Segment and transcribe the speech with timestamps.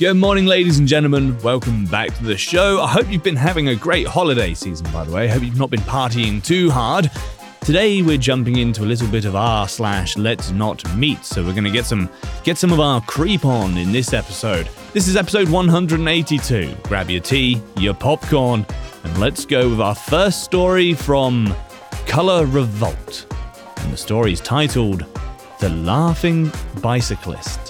[0.00, 1.38] Good morning, ladies and gentlemen.
[1.42, 2.80] Welcome back to the show.
[2.80, 5.24] I hope you've been having a great holiday season, by the way.
[5.24, 7.10] I hope you've not been partying too hard.
[7.60, 11.52] Today we're jumping into a little bit of r slash let's not meet, so we're
[11.52, 12.08] gonna get some
[12.44, 14.70] get some of our creep on in this episode.
[14.94, 16.76] This is episode 182.
[16.84, 18.64] Grab your tea, your popcorn,
[19.04, 21.54] and let's go with our first story from
[22.06, 23.26] Color Revolt.
[23.76, 25.04] And the story is titled
[25.60, 27.69] The Laughing Bicyclist.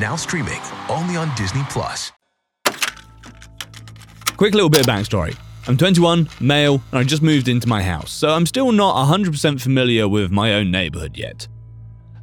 [0.00, 2.10] Now streaming only on Disney Plus.
[4.36, 5.36] Quick little bit of backstory.
[5.68, 9.60] I'm 21, male, and I just moved into my house, so I'm still not 100%
[9.60, 11.46] familiar with my own neighborhood yet.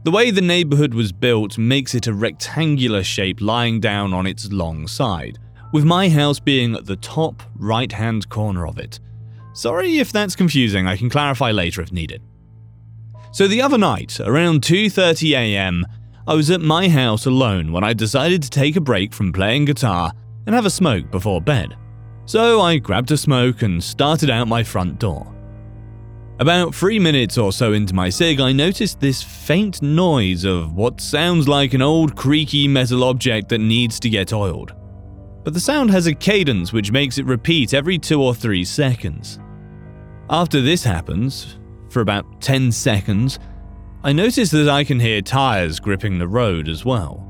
[0.04, 4.52] The way the neighborhood was built makes it a rectangular shape lying down on its
[4.52, 5.40] long side,
[5.72, 9.00] with my house being at the top right hand corner of it.
[9.54, 12.22] Sorry if that's confusing, I can clarify later if needed.
[13.32, 15.86] So the other night, around 2:30 a.m.,
[16.28, 19.66] I was at my house alone when I decided to take a break from playing
[19.66, 20.12] guitar
[20.46, 21.76] and have a smoke before bed.
[22.26, 25.36] So I grabbed a smoke and started out my front door.
[26.40, 31.02] About three minutes or so into my cig, I noticed this faint noise of what
[31.02, 34.74] sounds like an old creaky metal object that needs to get oiled.
[35.44, 39.40] But the sound has a cadence which makes it repeat every two or three seconds.
[40.30, 41.58] After this happens,
[41.90, 43.38] for about 10 seconds,
[44.04, 47.28] I notice that I can hear tires gripping the road as well.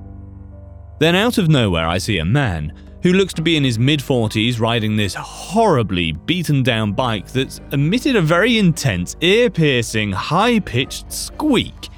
[0.99, 2.73] Then, out of nowhere, I see a man
[3.03, 7.59] who looks to be in his mid 40s riding this horribly beaten down bike that's
[7.73, 11.89] emitted a very intense, ear piercing, high pitched squeak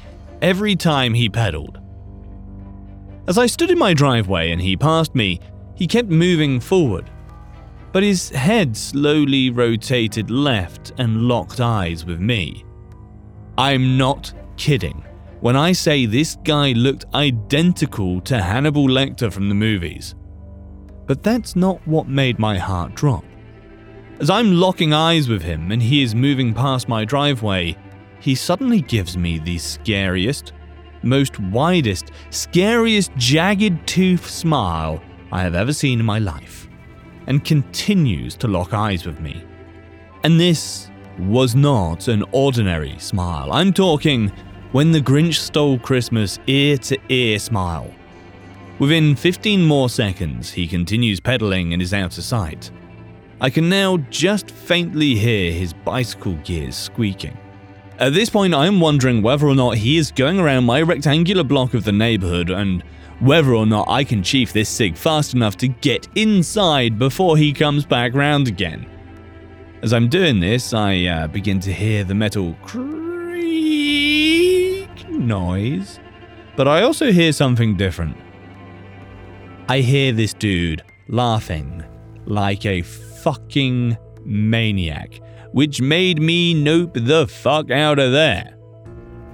[0.42, 1.80] every time he pedaled.
[3.28, 5.40] As I stood in my driveway and he passed me,
[5.76, 7.12] he kept moving forward,
[7.92, 12.66] but his head slowly rotated left and locked eyes with me.
[13.58, 15.04] I'm not kidding
[15.42, 20.16] when I say this guy looked identical to Hannibal Lecter from the movies.
[21.06, 23.26] But that's not what made my heart drop.
[24.20, 27.76] As I'm locking eyes with him and he is moving past my driveway,
[28.22, 30.54] he suddenly gives me the scariest,
[31.02, 36.70] most widest, scariest jagged tooth smile I have ever seen in my life,
[37.28, 39.44] and continues to lock eyes with me.
[40.24, 40.90] And this
[41.20, 43.52] was not an ordinary smile.
[43.52, 44.32] I'm talking
[44.72, 47.94] when the Grinch stole Christmas ear to ear smile.
[48.80, 52.72] Within 15 more seconds, he continues pedaling and is out of sight.
[53.40, 57.38] I can now just faintly hear his bicycle gears squeaking.
[58.00, 61.44] At this point, I am wondering whether or not he is going around my rectangular
[61.44, 62.84] block of the neighborhood and
[63.20, 67.54] whether or not I can chief this SIG fast enough to get inside before he
[67.54, 68.88] comes back round again.
[69.84, 72.80] As I'm doing this, I uh, begin to hear the metal creak
[75.10, 76.00] noise,
[76.56, 78.16] but I also hear something different.
[79.68, 81.84] I hear this dude laughing
[82.26, 85.20] like a fucking maniac,
[85.52, 88.56] which made me nope the fuck out of there.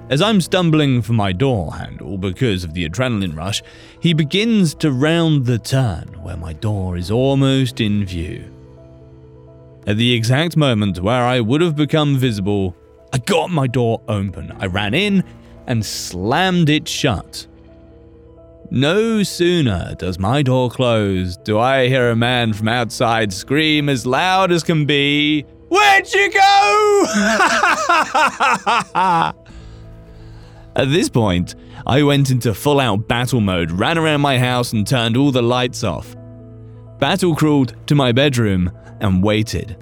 [0.09, 3.61] As I'm stumbling for my door handle because of the adrenaline rush,
[3.99, 8.51] he begins to round the turn where my door is almost in view.
[9.89, 12.75] At the exact moment where I would have become visible,
[13.11, 14.55] I got my door open.
[14.59, 15.23] I ran in
[15.65, 17.47] and slammed it shut.
[18.69, 24.05] No sooner does my door close do I hear a man from outside scream as
[24.05, 27.05] loud as can be, Where'd you go?
[30.75, 31.55] At this point,
[31.87, 35.41] I went into full out battle mode, ran around my house, and turned all the
[35.41, 36.15] lights off.
[36.99, 39.81] Battle crawled to my bedroom and waited.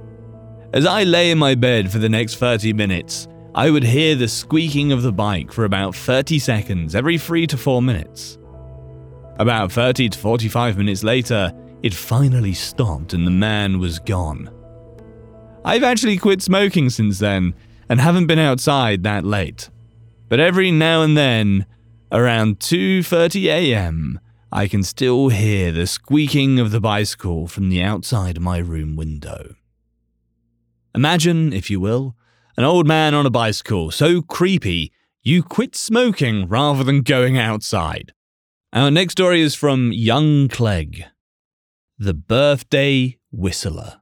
[0.74, 4.28] As I lay in my bed for the next 30 minutes, I would hear the
[4.28, 8.38] squeaking of the bike for about 30 seconds every 3 to 4 minutes.
[9.40, 14.52] About 30 to 45 minutes later, it finally stopped and the man was gone.
[15.66, 17.56] I've actually quit smoking since then
[17.90, 19.72] and haven't been outside that late.
[20.30, 21.66] But every now and then,
[22.12, 24.20] around 2:30 a.m.,
[24.52, 29.56] I can still hear the squeaking of the bicycle from the outside my room window.
[30.96, 32.16] Imagine, if you will,
[32.56, 34.92] an old man on a bicycle so creepy
[35.22, 38.14] you quit smoking rather than going outside.
[38.72, 41.04] Our next story is from Young Clegg
[42.00, 44.02] The Birthday Whistler.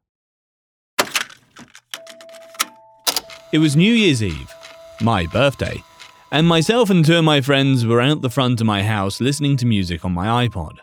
[3.52, 4.54] It was New Year's Eve,
[5.02, 5.82] my birthday,
[6.36, 9.56] and myself and two of my friends were out the front of my house listening
[9.56, 10.74] to music on my iPod.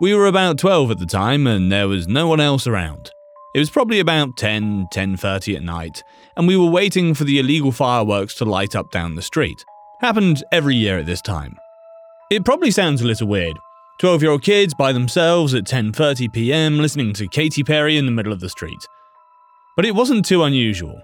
[0.00, 3.10] We were about 12 at the time and there was no one else around.
[3.54, 6.02] It was probably about 10, 10:30 at night,
[6.34, 9.62] and we were waiting for the illegal fireworks to light up down the street.
[10.00, 11.54] Happened every year at this time.
[12.30, 13.58] It probably sounds a little weird.
[14.00, 16.78] 12-year-old kids by themselves at 10:30 p.m.
[16.78, 18.82] listening to Katy Perry in the middle of the street.
[19.76, 21.02] But it wasn't too unusual.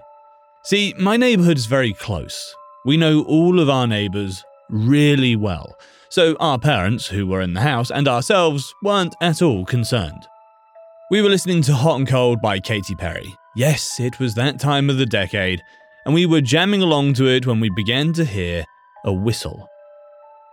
[0.63, 2.55] See, my neighborhood is very close.
[2.85, 5.75] We know all of our neighbors really well.
[6.09, 10.27] So our parents, who were in the house, and ourselves weren't at all concerned.
[11.09, 13.35] We were listening to Hot and Cold by Katy Perry.
[13.55, 15.63] Yes, it was that time of the decade,
[16.05, 18.63] and we were jamming along to it when we began to hear
[19.03, 19.67] a whistle.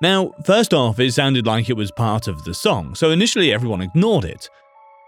[0.00, 3.82] Now, first off, it sounded like it was part of the song, so initially everyone
[3.82, 4.48] ignored it.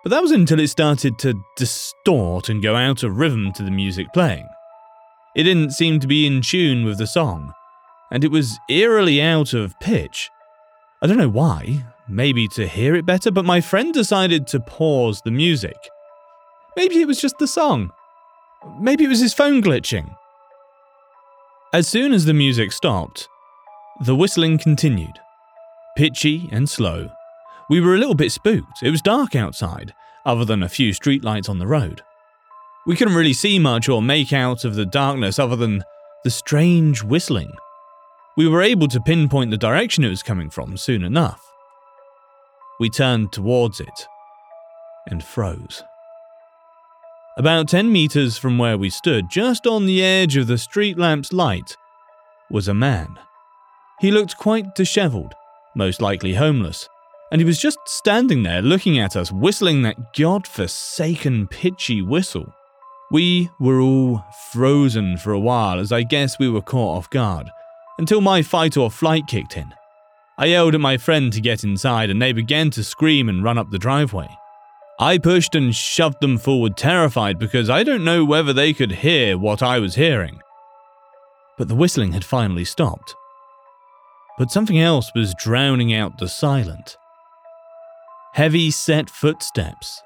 [0.03, 3.71] But that was until it started to distort and go out of rhythm to the
[3.71, 4.47] music playing.
[5.35, 7.53] It didn't seem to be in tune with the song,
[8.11, 10.31] and it was eerily out of pitch.
[11.03, 15.21] I don't know why, maybe to hear it better, but my friend decided to pause
[15.23, 15.77] the music.
[16.77, 17.91] Maybe it was just the song.
[18.81, 20.17] Maybe it was his phone glitching.
[21.73, 23.29] As soon as the music stopped,
[24.05, 25.19] the whistling continued,
[25.97, 27.11] pitchy and slow.
[27.69, 28.83] We were a little bit spooked.
[28.83, 29.95] It was dark outside,
[30.25, 32.03] other than a few streetlights on the road.
[32.87, 35.83] We couldn't really see much or make out of the darkness other than
[36.23, 37.53] the strange whistling.
[38.37, 41.41] We were able to pinpoint the direction it was coming from soon enough.
[42.79, 44.07] We turned towards it
[45.07, 45.83] and froze.
[47.37, 51.33] About 10 meters from where we stood, just on the edge of the street lamp's
[51.33, 51.77] light,
[52.51, 53.19] was a man.
[54.01, 55.35] He looked quite disheveled,
[55.75, 56.89] most likely homeless,
[57.33, 62.53] and he was just standing there looking at us, whistling that god-forsaken pitchy whistle.
[63.15, 67.49] We were all frozen for a while as I guess we were caught off guard,
[67.97, 69.73] until my fight or flight kicked in.
[70.37, 73.57] I yelled at my friend to get inside and they began to scream and run
[73.57, 74.27] up the driveway.
[74.99, 79.39] I pushed and shoved them forward, terrified because I don't know whether they could hear
[79.39, 80.41] what I was hearing.
[81.57, 83.15] But the whistling had finally stopped.
[84.39, 86.97] But something else was drowning out the silent.
[88.33, 90.03] Heavy set footsteps.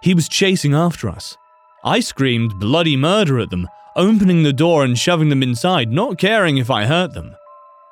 [0.00, 1.36] He was chasing after us.
[1.84, 6.58] I screamed bloody murder at them, opening the door and shoving them inside, not caring
[6.58, 7.36] if I hurt them.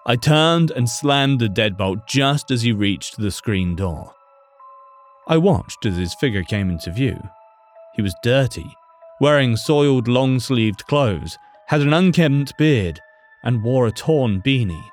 [0.06, 4.14] I turned and slammed the deadbolt just as he reached the screen door.
[5.26, 7.20] I watched as his figure came into view.
[7.94, 8.66] He was dirty,
[9.20, 13.00] wearing soiled long sleeved clothes, had an unkempt beard,
[13.42, 14.88] and wore a torn beanie.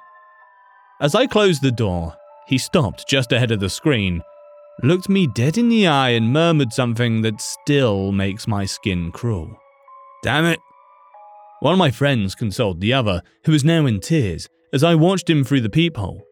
[0.99, 2.15] As I closed the door,
[2.47, 4.21] he stopped just ahead of the screen,
[4.83, 9.49] looked me dead in the eye, and murmured something that still makes my skin crawl.
[10.23, 10.59] Damn it!
[11.61, 15.29] One of my friends consoled the other, who was now in tears, as I watched
[15.29, 16.23] him through the peephole.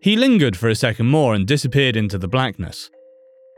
[0.00, 2.90] He lingered for a second more and disappeared into the blackness.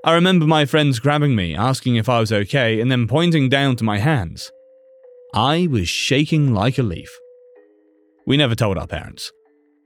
[0.04, 3.76] I remember my friends grabbing me, asking if I was okay, and then pointing down
[3.76, 4.52] to my hands.
[5.32, 7.10] I was shaking like a leaf.
[8.26, 9.32] We never told our parents.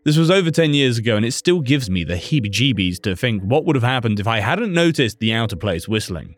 [0.05, 3.15] This was over 10 years ago, and it still gives me the heebie jeebies to
[3.15, 6.37] think what would have happened if I hadn't noticed the out of place whistling.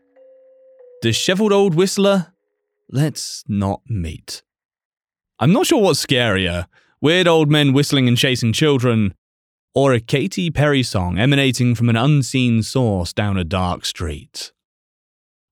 [1.02, 2.32] Disheveled old whistler?
[2.90, 4.42] Let's not meet.
[5.38, 6.66] I'm not sure what's scarier
[7.00, 9.14] weird old men whistling and chasing children,
[9.74, 14.52] or a Katy Perry song emanating from an unseen source down a dark street.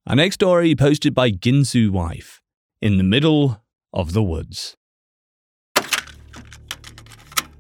[0.06, 2.40] Our next story posted by Ginsu Wife,
[2.82, 3.62] in the middle
[3.92, 4.76] of the woods.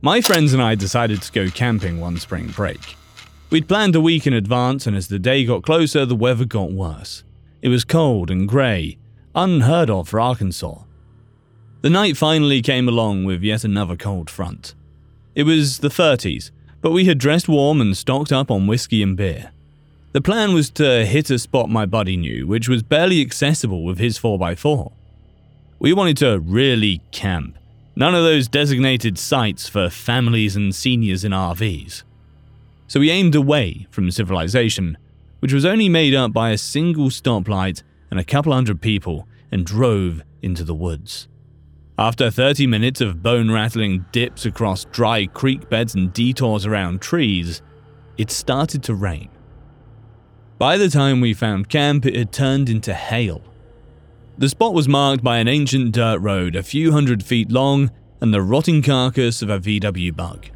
[0.08, 2.96] My friends and I decided to go camping one spring break.
[3.50, 6.72] We'd planned a week in advance, and as the day got closer, the weather got
[6.72, 7.24] worse.
[7.60, 8.96] It was cold and grey,
[9.34, 10.78] unheard of for Arkansas.
[11.82, 14.74] The night finally came along with yet another cold front.
[15.34, 19.14] It was the 30s, but we had dressed warm and stocked up on whiskey and
[19.14, 19.50] beer.
[20.12, 23.98] The plan was to hit a spot my buddy knew, which was barely accessible with
[23.98, 24.90] his 4x4.
[25.78, 27.58] We wanted to really camp,
[27.98, 32.04] none of those designated sites for families and seniors in RVs.
[32.86, 34.96] So we aimed away from civilization,
[35.40, 39.66] which was only made up by a single stoplight and a couple hundred people, and
[39.66, 41.26] drove into the woods.
[41.98, 47.62] After 30 minutes of bone rattling dips across dry creek beds and detours around trees,
[48.16, 49.28] it started to rain.
[50.56, 53.42] By the time we found camp, it had turned into hail.
[54.38, 57.90] The spot was marked by an ancient dirt road a few hundred feet long
[58.20, 60.46] and the rotting carcass of a VW bug.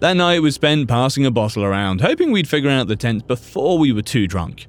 [0.00, 3.76] That night was spent passing a bottle around, hoping we'd figure out the tent before
[3.76, 4.68] we were too drunk.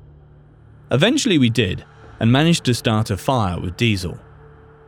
[0.92, 1.86] Eventually we did,
[2.20, 4.20] and managed to start a fire with diesel.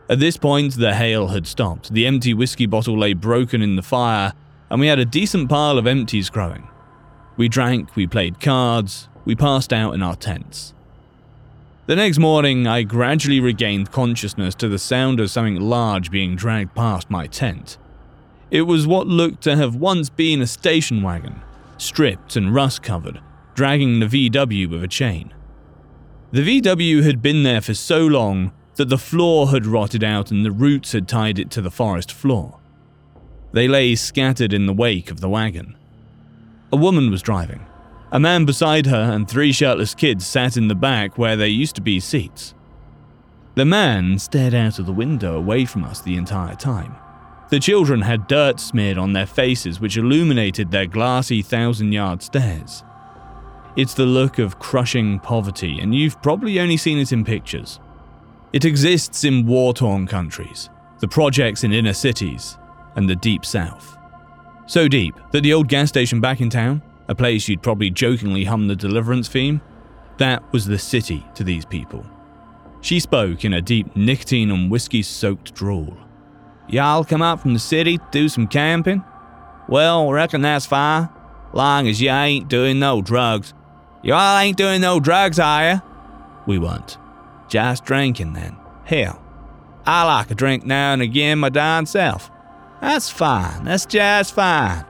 [0.10, 3.82] At this point, the hail had stopped, the empty whiskey bottle lay broken in the
[3.82, 4.34] fire,
[4.70, 6.68] and we had a decent pile of empties growing.
[7.38, 10.74] We drank, we played cards, we passed out in our tents.
[11.92, 16.74] The next morning, I gradually regained consciousness to the sound of something large being dragged
[16.74, 17.78] past my tent.
[18.50, 21.42] It was what looked to have once been a station wagon,
[21.78, 23.20] stripped and rust covered,
[23.56, 25.34] dragging the VW with a chain.
[26.32, 30.46] The VW had been there for so long that the floor had rotted out and
[30.46, 32.58] the roots had tied it to the forest floor.
[33.52, 35.76] They lay scattered in the wake of the wagon.
[36.72, 37.66] A woman was driving.
[38.14, 41.76] A man beside her and three shirtless kids sat in the back where there used
[41.76, 42.54] to be seats.
[43.56, 46.96] The man stared out of the window away from us the entire time.
[47.50, 52.84] The children had dirt smeared on their faces, which illuminated their glassy thousand yard stares.
[53.78, 57.80] It's the look of crushing poverty, and you've probably only seen it in pictures.
[58.52, 62.58] It exists in war torn countries, the projects in inner cities,
[62.96, 63.98] and the deep south.
[64.66, 68.46] So deep that the old gas station back in town, a place you'd probably jokingly
[68.46, 69.62] hum the deliverance theme,
[70.18, 72.06] that was the city to these people.
[72.80, 75.98] She spoke in a deep nicotine and whiskey soaked drawl.
[76.68, 79.04] Y'all come up from the city to do some camping?
[79.68, 81.10] Well, reckon that's fine,
[81.54, 83.54] long as you ain't doing no drugs.
[84.04, 85.80] Y'all ain't doing no drugs, are ya?
[86.48, 86.98] We weren't.
[87.50, 88.56] Just drinking then.
[88.86, 89.22] Hell,
[89.86, 92.32] I like a drink now and again my darn self.
[92.80, 93.66] That's fine.
[93.66, 94.86] That's just fine.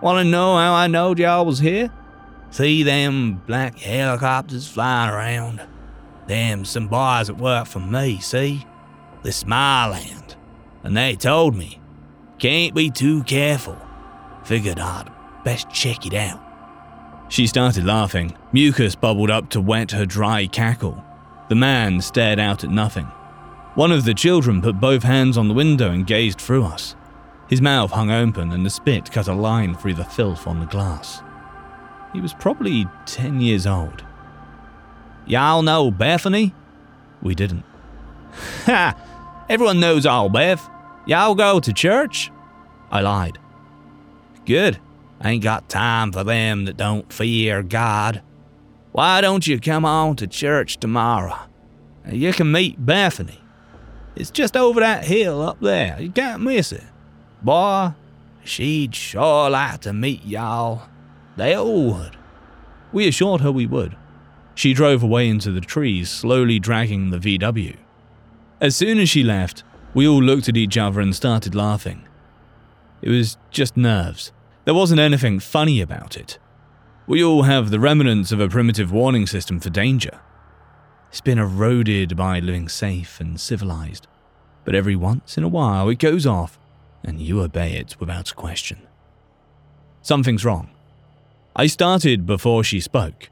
[0.00, 1.92] Want to know how I knowed y'all was here?
[2.50, 5.60] See them black helicopters flying around?
[6.26, 8.64] Them some boys that work for me, see?
[9.22, 10.36] this my land,
[10.84, 11.80] And they told me,
[12.38, 13.76] can't be too careful.
[14.44, 15.10] Figured I'd
[15.44, 16.40] best check it out.
[17.28, 18.36] She started laughing.
[18.52, 21.02] Mucus bubbled up to wet her dry cackle.
[21.48, 23.04] The man stared out at nothing.
[23.74, 26.94] One of the children put both hands on the window and gazed through us.
[27.48, 30.66] His mouth hung open and the spit cut a line through the filth on the
[30.66, 31.22] glass.
[32.12, 34.04] He was probably 10 years old.
[35.26, 36.54] Y'all know Bethany?
[37.22, 37.64] We didn't.
[38.66, 38.94] Ha!
[39.48, 40.68] Everyone knows Old Beth.
[41.06, 42.30] Y'all go to church?
[42.90, 43.38] I lied.
[44.44, 44.78] Good.
[45.20, 48.22] I ain't got time for them that don't fear God.
[48.92, 51.38] Why don't you come on to church tomorrow?
[52.10, 53.40] You can meet Bethany.
[54.16, 55.96] It's just over that hill up there.
[56.00, 56.84] You can't miss it.
[57.42, 57.92] Boy,
[58.44, 60.88] she'd sure like to meet y'all.
[61.36, 62.16] They all would.
[62.92, 63.96] We assured her we would.
[64.54, 67.76] She drove away into the trees, slowly dragging the VW.
[68.60, 69.62] As soon as she left,
[69.94, 72.04] we all looked at each other and started laughing.
[73.00, 74.32] It was just nerves.
[74.64, 76.38] There wasn't anything funny about it.
[77.06, 80.20] We all have the remnants of a primitive warning system for danger.
[81.08, 84.08] It's been eroded by living safe and civilized,
[84.64, 86.58] but every once in a while it goes off
[87.04, 88.78] and you obey it without a question.
[90.02, 90.70] Something's wrong.
[91.54, 93.30] I started before she spoke.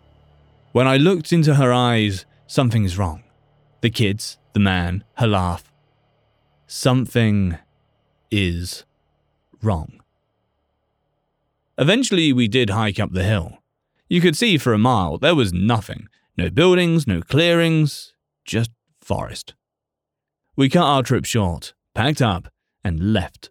[0.72, 3.22] When I looked into her eyes, something's wrong.
[3.80, 5.72] The kids, the man, her laugh.
[6.66, 7.58] Something
[8.30, 8.84] is
[9.62, 10.00] wrong.
[11.78, 13.58] Eventually, we did hike up the hill.
[14.08, 18.12] You could see for a mile there was nothing no buildings, no clearings,
[18.44, 18.70] just
[19.00, 19.54] forest.
[20.54, 22.48] We cut our trip short, packed up,
[22.84, 23.50] and left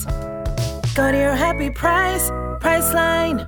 [0.93, 2.29] Go to your happy price,
[2.59, 3.47] Priceline.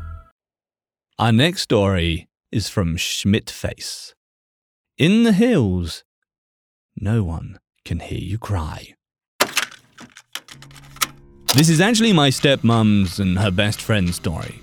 [1.20, 4.14] Our next story is from Schmidtface.
[4.98, 6.06] In the hills,
[6.96, 8.96] no one can hear you cry.
[11.54, 14.62] This is actually my stepmom's and her best friend's story.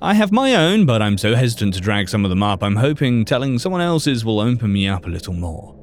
[0.00, 2.76] I have my own, but I'm so hesitant to drag some of them up, I'm
[2.76, 5.74] hoping telling someone else's will open me up a little more.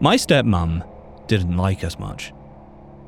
[0.00, 2.32] My stepmom didn't like us much.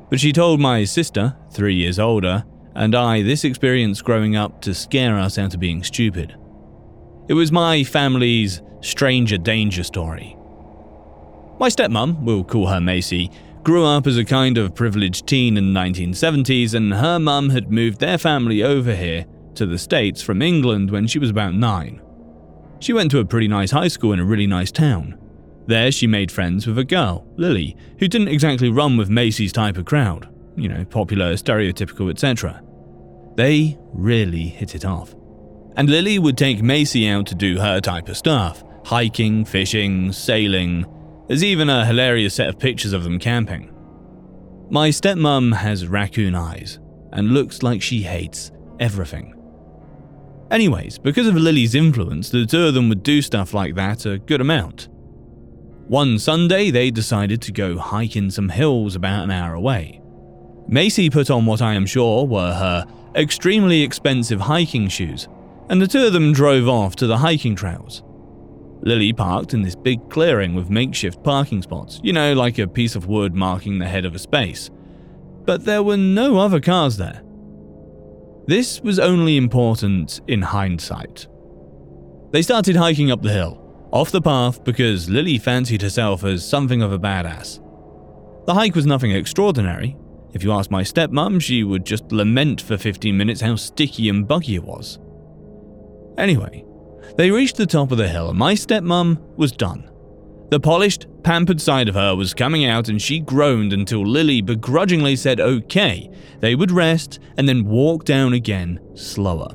[0.09, 2.43] But she told my sister, three years older,
[2.75, 6.35] and I this experience growing up to scare us out of being stupid.
[7.27, 10.37] It was my family's stranger danger story.
[11.59, 13.31] My stepmom, we'll call her Macy,
[13.63, 17.71] grew up as a kind of privileged teen in the 1970s, and her mum had
[17.71, 22.01] moved their family over here to the States from England when she was about nine.
[22.79, 25.19] She went to a pretty nice high school in a really nice town.
[25.67, 29.77] There, she made friends with a girl, Lily, who didn't exactly run with Macy's type
[29.77, 30.29] of crowd.
[30.55, 32.63] You know, popular, stereotypical, etc.
[33.35, 35.13] They really hit it off.
[35.75, 40.85] And Lily would take Macy out to do her type of stuff hiking, fishing, sailing.
[41.27, 43.69] There's even a hilarious set of pictures of them camping.
[44.69, 46.79] My stepmom has raccoon eyes
[47.11, 49.33] and looks like she hates everything.
[50.49, 54.17] Anyways, because of Lily's influence, the two of them would do stuff like that a
[54.17, 54.87] good amount.
[55.87, 60.01] One Sunday, they decided to go hiking some hills about an hour away.
[60.67, 65.29] Macy put on what I am sure were her extremely expensive hiking shoes,
[65.69, 68.03] and the two of them drove off to the hiking trails.
[68.81, 72.97] Lily parked in this big clearing with makeshift parking spots, you know, like a piece
[72.97, 74.69] of wood marking the head of a space.
[75.45, 77.23] But there were no other cars there.
[78.45, 81.27] This was only important in hindsight.
[82.31, 86.81] They started hiking up the hill, off the path because Lily fancied herself as something
[86.81, 87.63] of a badass.
[88.45, 89.97] The hike was nothing extraordinary.
[90.33, 94.27] If you asked my stepmom, she would just lament for 15 minutes how sticky and
[94.27, 94.99] buggy it was.
[96.17, 96.65] Anyway,
[97.17, 99.89] they reached the top of the hill and my stepmom was done.
[100.49, 105.15] The polished, pampered side of her was coming out and she groaned until Lily begrudgingly
[105.15, 109.49] said okay, they would rest and then walk down again slower.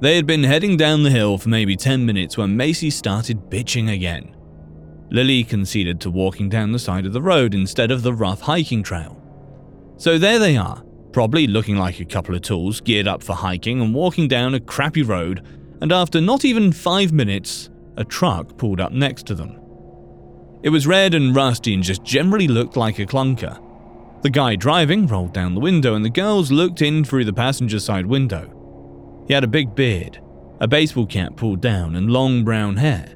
[0.00, 3.92] They had been heading down the hill for maybe 10 minutes when Macy started bitching
[3.92, 4.34] again.
[5.10, 8.82] Lily conceded to walking down the side of the road instead of the rough hiking
[8.82, 9.20] trail.
[9.96, 13.80] So there they are, probably looking like a couple of tools geared up for hiking
[13.80, 15.46] and walking down a crappy road,
[15.80, 19.60] and after not even five minutes, a truck pulled up next to them.
[20.64, 23.60] It was red and rusty and just generally looked like a clunker.
[24.22, 27.78] The guy driving rolled down the window and the girls looked in through the passenger
[27.78, 28.53] side window.
[29.26, 30.20] He had a big beard,
[30.60, 33.14] a baseball cap pulled down, and long brown hair.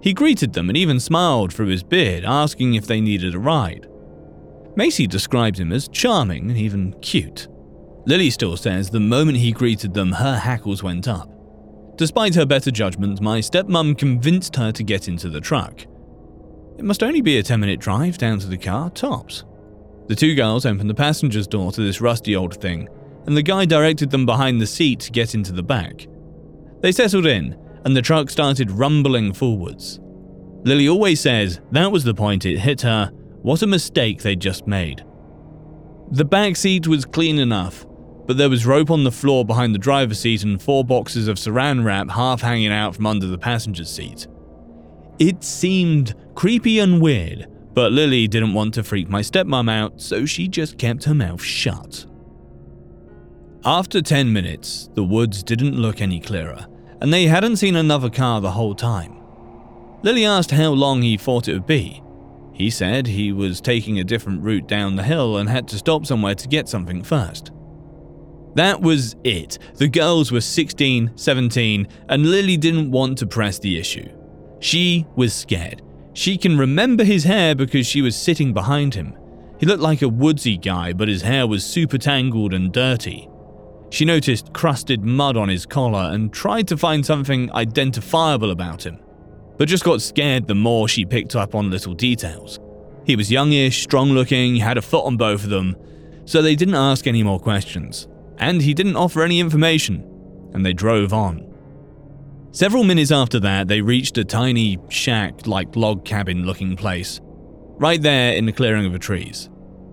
[0.00, 3.88] He greeted them and even smiled through his beard, asking if they needed a ride.
[4.76, 7.48] Macy described him as charming and even cute.
[8.06, 11.32] Lily still says the moment he greeted them, her hackles went up.
[11.96, 15.80] Despite her better judgment, my stepmom convinced her to get into the truck.
[16.78, 19.44] It must only be a 10 minute drive down to the car, tops.
[20.08, 22.88] The two girls opened the passenger's door to this rusty old thing
[23.26, 26.06] and the guy directed them behind the seat to get into the back.
[26.80, 30.00] They settled in, and the truck started rumbling forwards.
[30.64, 33.12] Lily always says that was the point it hit her
[33.42, 35.04] what a mistake they'd just made.
[36.10, 37.86] The back seat was clean enough,
[38.26, 41.36] but there was rope on the floor behind the driver's seat and four boxes of
[41.36, 44.26] saran wrap half hanging out from under the passenger's seat.
[45.20, 50.26] It seemed creepy and weird, but Lily didn't want to freak my stepmom out, so
[50.26, 52.06] she just kept her mouth shut.
[53.66, 56.68] After 10 minutes, the woods didn't look any clearer,
[57.00, 59.16] and they hadn't seen another car the whole time.
[60.04, 62.00] Lily asked how long he thought it would be.
[62.52, 66.06] He said he was taking a different route down the hill and had to stop
[66.06, 67.50] somewhere to get something first.
[68.54, 69.58] That was it.
[69.74, 74.08] The girls were 16, 17, and Lily didn't want to press the issue.
[74.60, 75.82] She was scared.
[76.12, 79.18] She can remember his hair because she was sitting behind him.
[79.58, 83.28] He looked like a woodsy guy, but his hair was super tangled and dirty.
[83.90, 88.98] She noticed crusted mud on his collar and tried to find something identifiable about him,
[89.56, 92.58] but just got scared the more she picked up on little details.
[93.04, 95.76] He was youngish, strong looking, had a foot on both of them,
[96.24, 100.04] so they didn't ask any more questions, and he didn't offer any information,
[100.52, 101.46] and they drove on.
[102.50, 107.20] Several minutes after that, they reached a tiny shack like log cabin looking place,
[107.78, 109.48] right there in the clearing of the trees.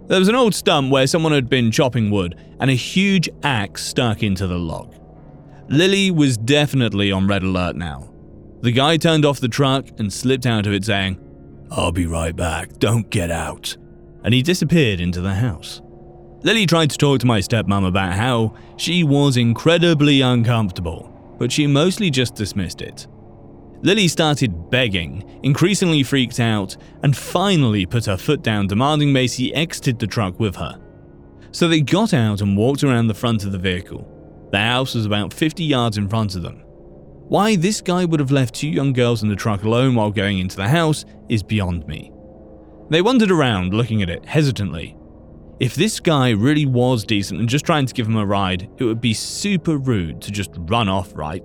[0.08, 3.86] There was an old stump where someone had been chopping wood, and a huge axe
[3.86, 4.94] stuck into the log.
[5.70, 8.14] Lily was definitely on red alert now.
[8.62, 11.20] The guy turned off the truck and slipped out of it, saying,
[11.72, 13.76] I'll be right back, don't get out.
[14.24, 15.82] And he disappeared into the house.
[16.44, 21.66] Lily tried to talk to my stepmom about how she was incredibly uncomfortable, but she
[21.66, 23.08] mostly just dismissed it.
[23.84, 30.00] Lily started begging, increasingly freaked out, and finally put her foot down, demanding Macy exited
[30.00, 30.80] the truck with her.
[31.52, 34.10] So they got out and walked around the front of the vehicle.
[34.52, 36.62] The house was about 50 yards in front of them.
[37.28, 40.40] Why this guy would have left two young girls in the truck alone while going
[40.40, 42.10] into the house is beyond me.
[42.90, 44.96] They wandered around, looking at it hesitantly.
[45.60, 48.84] If this guy really was decent and just trying to give them a ride, it
[48.86, 51.44] would be super rude to just run off, right?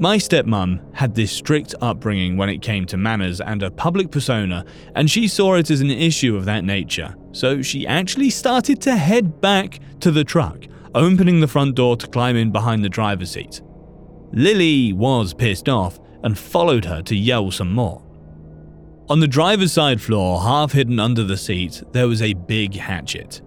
[0.00, 4.64] My stepmom had this strict upbringing when it came to manners and a public persona,
[4.96, 7.14] and she saw it as an issue of that nature.
[7.30, 10.64] So she actually started to head back to the truck,
[10.96, 13.62] opening the front door to climb in behind the driver's seat.
[14.32, 18.02] Lily was pissed off and followed her to yell some more.
[19.08, 23.42] On the driver's side floor, half hidden under the seat, there was a big hatchet.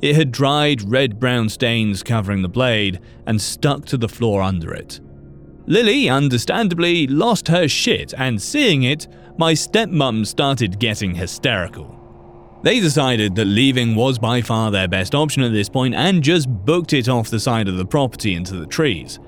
[0.00, 4.72] It had dried red brown stains covering the blade and stuck to the floor under
[4.72, 5.00] it.
[5.68, 11.94] Lily, understandably, lost her shit, and seeing it, my stepmom started getting hysterical.
[12.64, 16.48] They decided that leaving was by far their best option at this point and just
[16.48, 19.20] booked it off the side of the property into the trees.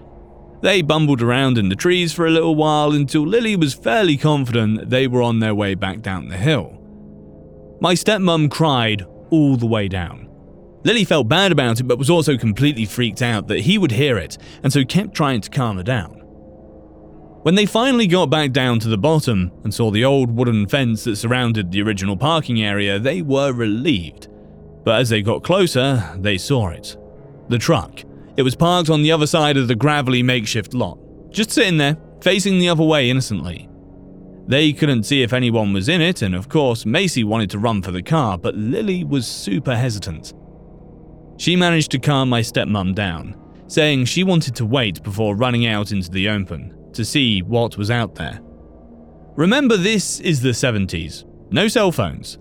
[0.62, 4.88] They bumbled around in the trees for a little while until Lily was fairly confident
[4.88, 6.78] they were on their way back down the hill.
[7.82, 10.26] My stepmom cried all the way down.
[10.84, 14.16] Lily felt bad about it but was also completely freaked out that he would hear
[14.16, 16.19] it and so kept trying to calm her down.
[17.42, 21.04] When they finally got back down to the bottom and saw the old wooden fence
[21.04, 24.28] that surrounded the original parking area, they were relieved.
[24.84, 26.98] But as they got closer, they saw it.
[27.48, 28.02] The truck.
[28.36, 30.98] It was parked on the other side of the gravelly makeshift lot,
[31.30, 33.70] just sitting there, facing the other way innocently.
[34.46, 37.80] They couldn't see if anyone was in it, and of course, Macy wanted to run
[37.80, 40.34] for the car, but Lily was super hesitant.
[41.38, 43.34] She managed to calm my stepmom down,
[43.66, 47.90] saying she wanted to wait before running out into the open to see what was
[47.90, 48.40] out there.
[49.36, 51.24] Remember, this is the 70s.
[51.50, 52.38] No cell phones.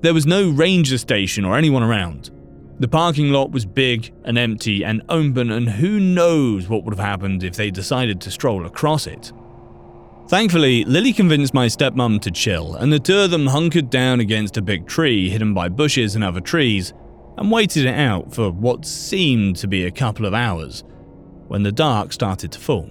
[0.00, 2.30] There was no ranger station or anyone around.
[2.78, 7.04] The parking lot was big and empty and open, and who knows what would have
[7.04, 9.32] happened if they decided to stroll across it.
[10.28, 14.56] Thankfully, Lily convinced my stepmom to chill, and the two of them hunkered down against
[14.56, 16.92] a big tree hidden by bushes and other trees
[17.36, 20.84] and waited it out for what seemed to be a couple of hours
[21.48, 22.90] when the dark started to fall.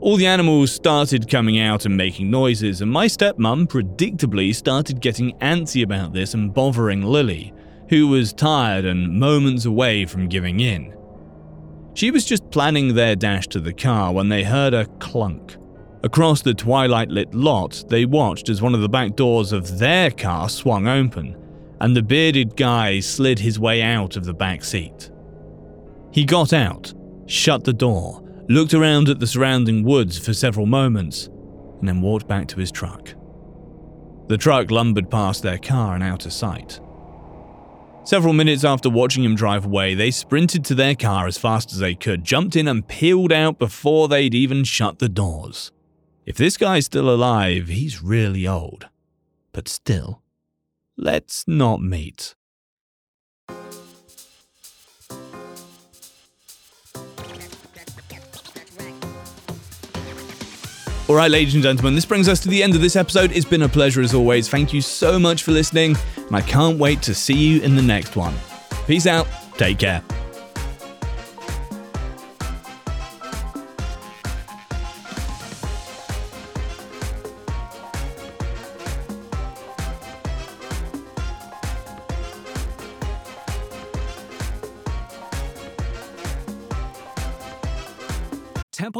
[0.00, 5.32] All the animals started coming out and making noises, and my stepmom predictably started getting
[5.38, 7.52] antsy about this and bothering Lily,
[7.88, 10.94] who was tired and moments away from giving in.
[11.94, 15.56] She was just planning their dash to the car when they heard a clunk.
[16.04, 20.12] Across the twilight lit lot, they watched as one of the back doors of their
[20.12, 21.36] car swung open,
[21.80, 25.10] and the bearded guy slid his way out of the back seat.
[26.12, 26.94] He got out,
[27.26, 31.26] shut the door, looked around at the surrounding woods for several moments,
[31.78, 33.14] and then walked back to his truck.
[34.28, 36.80] The truck lumbered past their car and out of sight.
[38.04, 41.78] Several minutes after watching him drive away, they sprinted to their car as fast as
[41.78, 45.72] they could, jumped in, and peeled out before they'd even shut the doors.
[46.24, 48.88] If this guy's still alive, he's really old.
[49.52, 50.22] But still,
[50.96, 52.34] let's not meet.
[61.08, 63.32] All right, ladies and gentlemen, this brings us to the end of this episode.
[63.32, 64.46] It's been a pleasure as always.
[64.46, 67.82] Thank you so much for listening, and I can't wait to see you in the
[67.82, 68.34] next one.
[68.86, 69.26] Peace out.
[69.56, 70.02] Take care.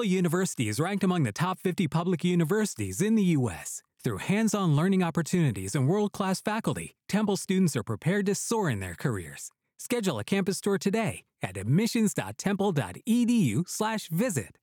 [0.09, 3.83] University is ranked among the top 50 public universities in the U.S.
[4.03, 8.71] Through hands on learning opportunities and world class faculty, Temple students are prepared to soar
[8.71, 9.51] in their careers.
[9.79, 14.59] Schedule a campus tour today at admissions.temple.edu/slash visit.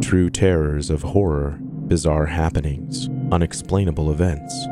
[0.00, 4.66] True terrors of horror, bizarre happenings, unexplainable events.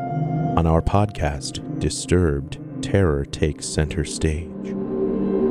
[0.57, 4.84] On our podcast, Disturbed, terror takes center stage.